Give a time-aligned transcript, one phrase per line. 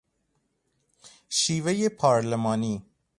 [1.29, 2.85] شیوهی پارلمانی